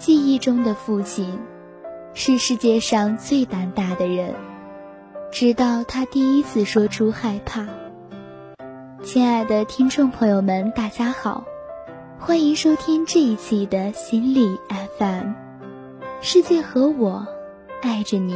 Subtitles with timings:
[0.00, 1.38] 记忆中的父亲，
[2.14, 4.34] 是世界上最胆大的人。
[5.30, 7.66] 直到他第一次说出害怕。
[9.02, 11.44] 亲爱的听众朋友们，大家好，
[12.18, 14.58] 欢迎收听这一期的心理
[14.98, 15.34] FM，
[16.22, 17.26] 世界和我
[17.82, 18.34] 爱着你，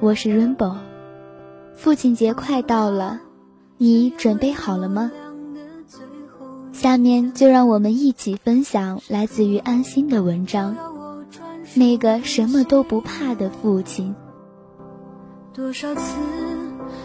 [0.00, 0.76] 我是 Rainbow。
[1.72, 3.20] 父亲节快到了，
[3.78, 5.10] 你准备好了吗？
[6.82, 10.76] 下面就让我们一起分享来自于安心的文章。
[11.76, 14.16] 那个什么都不怕的父亲。
[15.54, 16.18] 多少次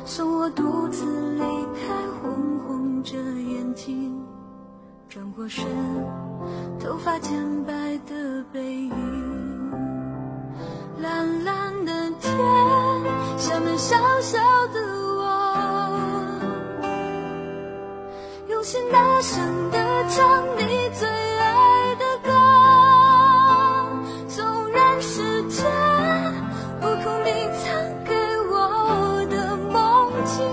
[0.03, 4.19] 送我独自离开，红红着眼睛，
[5.07, 5.63] 转过身，
[6.79, 8.91] 头发渐白的背影，
[10.99, 12.35] 蓝蓝的天，
[13.37, 14.39] 下面小小
[14.73, 15.06] 的
[18.57, 19.77] 用心大声的
[20.09, 22.31] 唱你最爱的歌，
[24.27, 25.63] 纵然世界
[26.81, 27.29] 不同，你
[27.61, 28.15] 曾给
[28.49, 30.43] 我的梦境，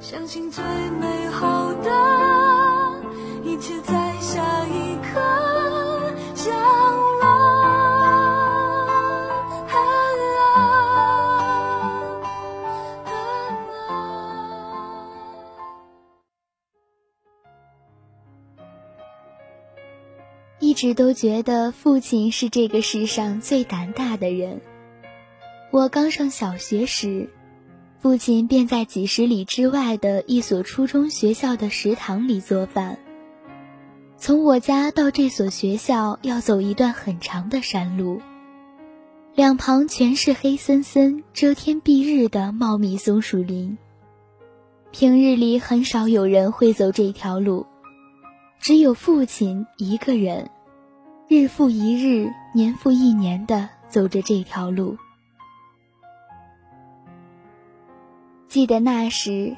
[0.00, 0.64] 相信最
[0.98, 1.06] 美
[20.78, 24.60] 一直都觉得父亲是这个世上最胆大的人。
[25.72, 27.30] 我刚上小学时，
[27.98, 32.96] 父亲便在几十里之外的一所初中学校的食堂里做饭。
[34.18, 38.22] 从我家到这所学校要走一段很长的山路，
[39.34, 43.76] 两旁全是黑森森、遮天蔽日的茂密松树林。
[44.92, 47.66] 平日里很少有人会走这条路。
[48.60, 50.50] 只有父亲一个人，
[51.30, 54.96] 日复一日，年复一年的走着这条路。
[58.48, 59.54] 记得那时，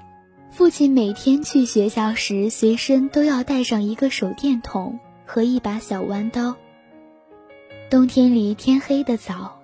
[0.50, 6.56] 父亲每天去学校时，随身都要带上一个手电筒和一把小弯刀。
[7.88, 9.60] 冬天里天黑的早，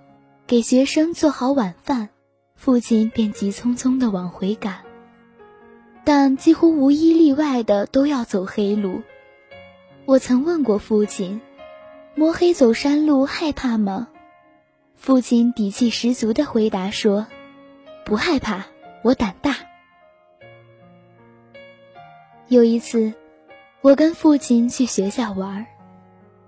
[0.47, 2.11] 给学生做好晚饭，
[2.55, 4.83] 父亲便急匆匆的往回赶。
[6.05, 9.03] 但几乎无一例外的都要走黑路。
[10.05, 11.41] 我曾问过父亲
[12.17, 14.09] ：“摸黑走山路害怕吗？”
[14.97, 17.27] 父亲底气十足的回答说
[18.05, 18.65] ：“不害怕，
[19.03, 19.55] 我胆大。”
[22.49, 23.13] 有一次，
[23.83, 25.67] 我跟父亲去学校玩，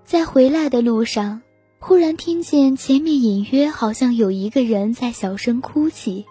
[0.03, 1.41] 在回来的路上，
[1.77, 6.25] 忽然听见前面隐约好像有一个人在小声哭泣，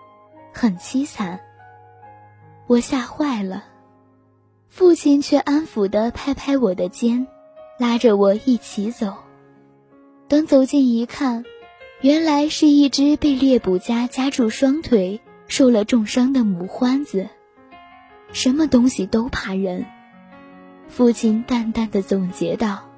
[0.53, 1.39] 很凄惨。
[2.67, 3.65] 我吓坏了。
[4.69, 7.27] 父亲却安抚地拍拍我的肩，
[7.79, 9.15] 拉着我一起走。
[10.29, 11.47] 等走近一看，
[12.03, 17.31] 原来是一只被猎捕夹夹住双腿、受了重伤的母獾子。
[18.31, 19.87] 什么东西都怕人，
[20.87, 22.91] 父亲淡淡的总结道。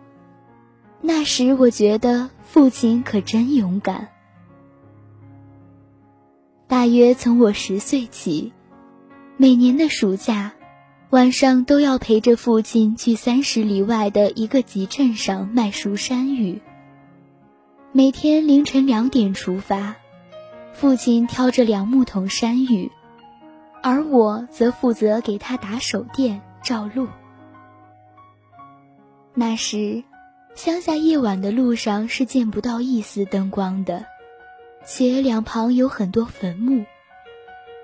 [1.01, 4.09] 那时我觉得父亲可真勇敢。
[6.67, 8.53] 大约从我十岁起，
[9.37, 10.53] 每年的暑假。
[11.11, 16.61] 晚上都要陪着父亲去三十里外的一个集镇上卖熟山芋。
[17.93, 19.97] 每天凌晨两点出发，
[20.73, 22.93] 父亲挑着两木桶山芋，
[23.83, 27.09] 而我则负责给他打手电照路。
[29.35, 30.05] 那时，
[30.55, 34.07] 乡下夜晚的路上是见不到一丝灯光的，
[34.87, 36.85] 且两旁有很多坟墓，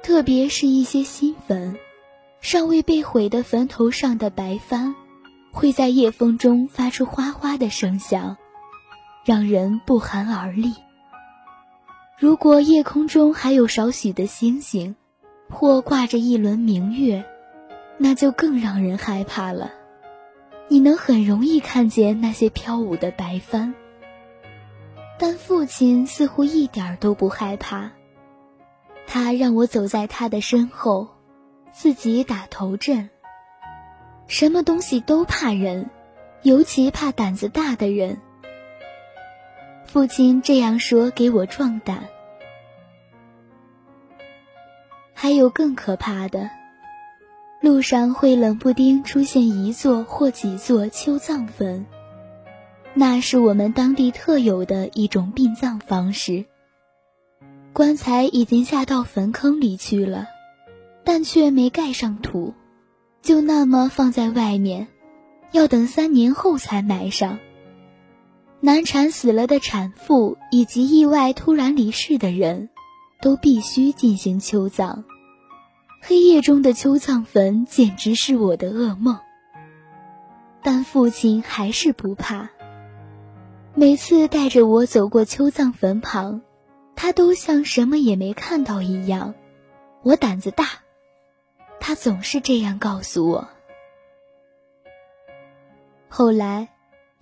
[0.04, 1.76] 特别是一些新坟。
[2.40, 4.94] 尚未被毁的坟头上的白帆，
[5.50, 8.36] 会在夜风中发出哗哗的声响，
[9.26, 10.72] 让人不寒而栗。
[12.16, 14.94] 如果夜空中还有少许的星星，
[15.50, 17.24] 或挂着一轮明月，
[17.98, 19.72] 那就更让人害怕了。
[20.68, 23.74] 你能很容易看见那些飘舞的白帆，
[25.18, 27.90] 但父亲似乎一点都不害怕。
[29.08, 31.08] 他让我走在他的身后。
[31.78, 33.10] 自己打头阵。
[34.28, 35.90] 什么东西都怕人，
[36.40, 38.22] 尤其怕胆子大的人。
[39.96, 42.06] 父亲这样说给我壮胆。
[45.14, 46.50] 还有更可怕的，
[47.62, 51.86] 路上会冷不丁出现一座或几座秋葬坟，
[52.92, 56.44] 那是我们当地特有的一种殡葬方式。
[57.72, 60.26] 棺材已经下到坟坑里去了。
[61.04, 62.52] 但却没盖上土，
[63.22, 64.88] 就那么放在外面，
[65.52, 67.38] 要等三年后才埋上。
[68.66, 72.68] 难产死了的产妇以及意外突然离世的人，
[73.20, 75.04] 都必须进行秋葬。
[76.02, 79.20] 黑夜中的秋葬坟简直是我的噩梦。
[80.64, 82.50] 但父亲还是不怕。
[83.76, 86.40] 每次带着我走过秋葬坟旁，
[86.96, 89.34] 他都像什么也没看到一样。
[90.02, 90.66] 我胆子大，
[91.78, 93.46] 他总是这样告诉我。
[96.08, 96.70] 后来，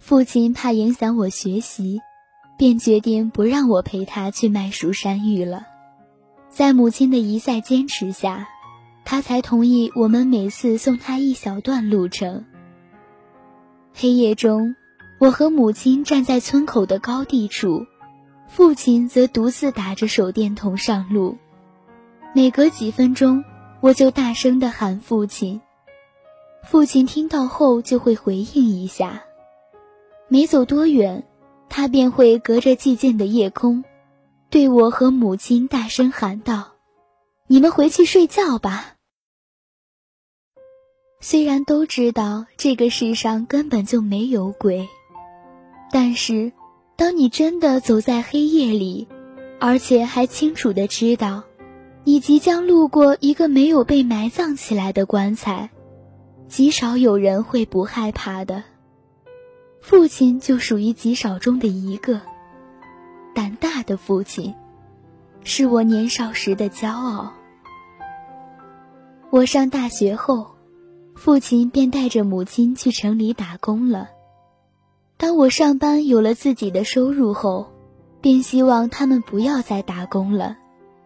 [0.07, 1.99] 父亲怕影响我学习，
[2.59, 5.65] 便决定不让我陪他去卖蜀山芋了。
[6.51, 8.47] 在母亲的一再坚持下，
[9.07, 12.45] 他才同意我们每次送他一小段路程。
[13.95, 14.77] 黑夜中，
[15.19, 17.87] 我和母亲站在村口的高地处，
[18.47, 21.39] 父亲则独自打着手电筒上路。
[22.35, 23.43] 每隔几分钟，
[23.81, 25.63] 我就大声地喊父亲，
[26.63, 29.23] 父亲听到后就会回应一下。
[30.29, 31.25] 没走多远，
[31.69, 33.85] 他便会隔着寂静的夜空，
[34.51, 36.73] 对我和母亲大声喊道
[37.47, 38.95] ：“你们回去睡觉吧。”
[41.21, 44.89] 虽然都知道这个世上根本就没有鬼，
[45.91, 46.53] 但是，
[46.97, 49.09] 当你真的走在黑夜里，
[49.59, 51.45] 而且还清楚的知道，
[52.05, 55.71] 你即将路过一个没有被埋葬起来的棺材，
[56.47, 58.63] 极少有人会不害怕的。
[59.87, 62.19] 父亲就属于极少中的一个，
[63.35, 64.55] 胆大的父亲，
[65.43, 67.35] 是我年少时的骄傲。
[69.29, 70.55] 我上大学后。
[71.15, 74.09] 父亲便带着母亲去城里打工了。
[75.17, 77.71] 当我上班有了自己的收入后，
[78.21, 80.57] 便希望他们不要再打工了，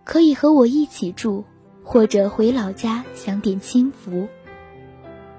[0.04, 1.44] 可以和我一起住，
[1.84, 4.28] 或者回老家享点清福。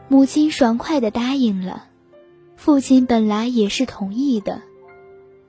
[0.08, 1.86] 母亲爽快地答应了，
[2.60, 4.62] 父亲本来也是同意的，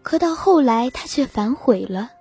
[0.03, 2.12] 可到后来他却反悔了，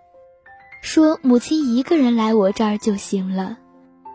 [0.82, 3.60] 说母亲一个人来我这儿就行了，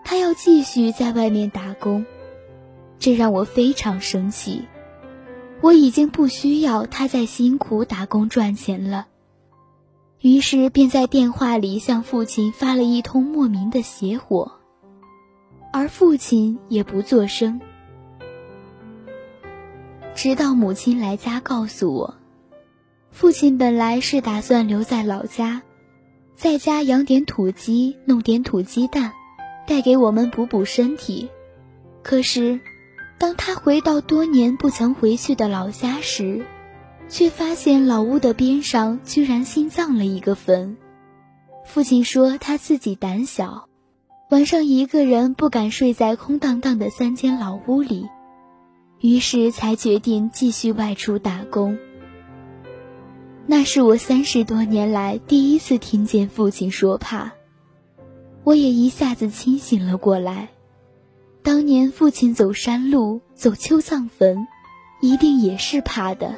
[0.02, 2.04] 他要继续在外面打工。
[2.98, 4.64] 这让我非常生气，
[5.60, 9.06] 我已经不需要他再辛苦打工赚钱了，
[10.20, 14.50] 于是便在电话里向父亲发了一通莫名的邪火，
[15.72, 17.60] 而父亲也不作声。
[20.14, 22.14] 直到母亲来家告诉我，
[23.10, 25.62] 父亲本来是打算留在老家，
[26.36, 29.12] 在家养点土鸡，弄点土鸡蛋，
[29.66, 31.28] 带给我们补补身体，
[32.02, 32.60] 可是。
[33.16, 36.44] 当他回到多年不曾回去的老家时，
[37.08, 40.76] 却发现老屋的边上居然新葬了一个坟。
[41.64, 43.68] 父亲说他自己胆小，
[44.30, 48.08] 晚上一个人不敢睡在空荡荡的三间老屋里，
[49.04, 51.76] 于是才决定继续外出打工。
[53.46, 57.32] 那是我三十多年来第一次听见父亲说怕，
[58.44, 60.48] 我也一下子清醒了过来。
[61.42, 64.48] 当年父亲走山路、走秋葬坟，
[65.02, 66.36] 一定也是怕的，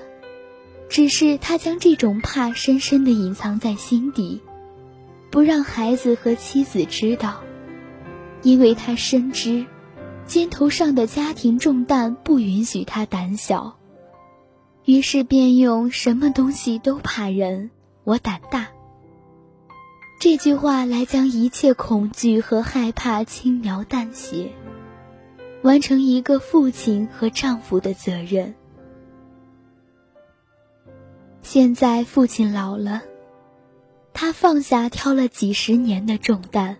[0.88, 4.42] 只是他将这种怕深深的隐藏在心底，
[5.30, 7.42] 不让孩子和妻子知道，
[8.42, 9.66] 因为他深知，
[10.26, 13.78] 肩头上的家庭重担不允许他胆小，
[14.84, 17.70] 于是便用“什么东西都怕人，
[18.04, 18.68] 我胆大”
[20.20, 24.50] 这句话来将一切恐惧和害怕轻描淡写。
[25.62, 28.54] 完成一个父亲和丈夫的责任。
[31.42, 33.02] 现在父亲老了，
[34.12, 36.76] 他放下挑了几十年的重担，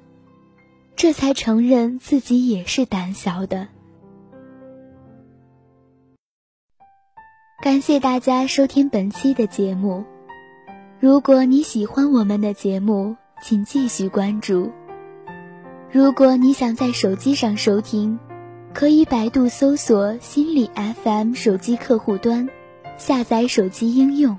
[0.97, 3.69] 这才承认自己也是胆小的。
[7.62, 10.05] 感谢大家收听本期的节目。
[10.99, 14.73] 如果你喜欢我们的节目，请继续关注。
[15.93, 18.19] 如果你想在手机上收听。
[18.75, 20.71] 可以百度搜索“心理
[21.03, 22.47] FM” 手机客户端，
[22.99, 24.37] 下载手机应用，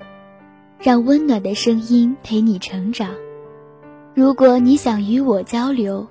[0.78, 3.16] 让温暖的声音陪你成长。
[4.14, 6.06] 如果你想与我交流，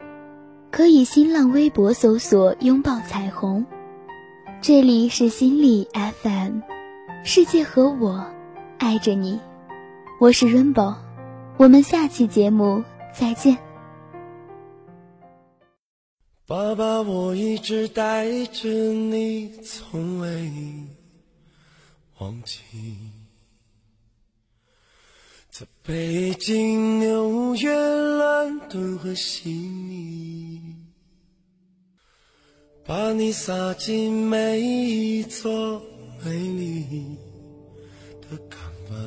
[0.70, 3.66] 可以新浪微博搜索“拥抱彩虹”。
[4.62, 6.60] 这里是心理 FM，
[7.24, 8.26] 世界和我
[8.78, 9.40] 爱着你，
[10.20, 10.96] 我是 Rainbow，
[11.58, 12.84] 我们下期节目
[13.14, 13.58] 再见。
[16.46, 20.52] 爸爸，我一直带着你，从未
[22.20, 22.60] 忘记。
[25.60, 30.62] 在北京、纽约、伦敦和悉尼，
[32.86, 35.82] 把你撒进每一座
[36.24, 37.18] 美丽
[38.22, 38.60] 的港。
[38.92, 39.00] 湾，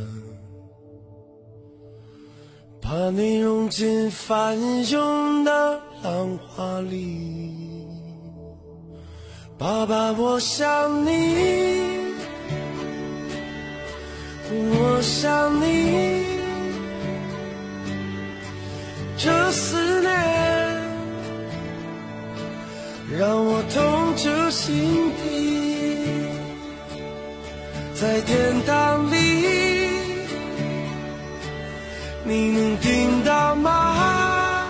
[2.82, 7.54] 把你融进翻涌的浪花里。
[9.56, 11.10] 爸爸，我想你，
[14.50, 16.09] 我想你，
[19.22, 20.10] 这思念
[23.18, 26.26] 让我痛彻心底，
[27.92, 29.16] 在天堂里，
[32.24, 34.64] 你能听到吗？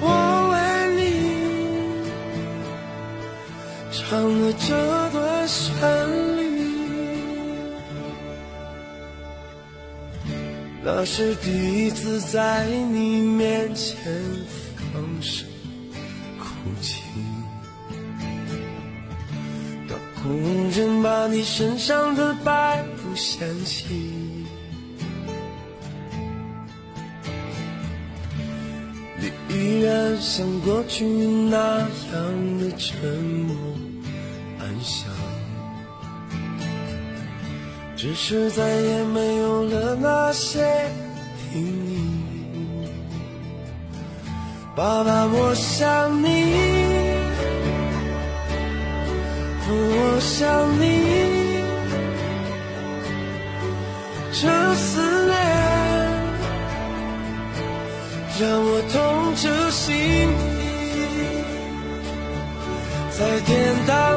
[0.00, 0.56] 我为
[0.96, 1.02] 你
[3.92, 5.70] 唱了这段旋
[6.38, 6.41] 律，
[10.84, 13.96] 那是第一次在你面前
[14.92, 15.46] 放声
[16.38, 16.46] 哭
[16.80, 17.02] 泣。
[19.88, 23.84] 当工人把你身上的白布掀起，
[29.18, 33.56] 你依然像过去那样的沉默。
[34.58, 35.08] 安详，
[38.02, 40.58] 只是再也没有了那些
[41.52, 42.88] 叮咛。
[44.74, 46.26] 爸爸，我想你，
[49.68, 50.84] 我想你，
[54.32, 55.36] 这思念
[58.40, 58.96] 让我痛
[59.36, 59.92] 彻心
[61.06, 61.14] 底，
[63.16, 63.52] 在天
[63.86, 64.11] 堂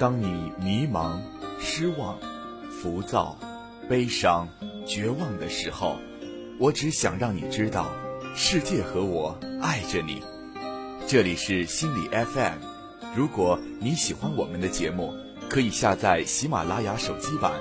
[0.00, 1.20] 当你迷茫、
[1.60, 2.18] 失望、
[2.70, 3.36] 浮躁、
[3.86, 4.48] 悲伤、
[4.86, 5.98] 绝望的时候，
[6.58, 7.86] 我只想让你知道，
[8.34, 10.22] 世界和我爱着你。
[11.06, 12.56] 这里是心理 FM，
[13.14, 15.12] 如果你喜欢我们的节目，
[15.50, 17.52] 可以下载喜马拉雅手机版，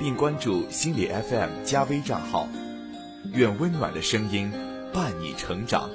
[0.00, 2.48] 并关注心理 FM 加微账号。
[3.34, 4.50] 愿温暖的声音
[4.94, 5.90] 伴你成长。